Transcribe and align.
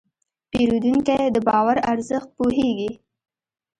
پیرودونکی 0.51 1.23
د 1.35 1.37
باور 1.47 1.77
ارزښت 1.91 2.29
پوهېږي. 2.37 2.91